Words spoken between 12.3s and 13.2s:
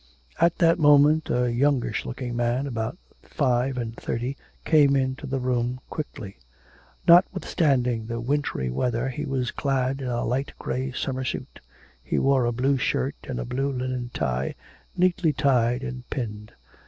a blue shirt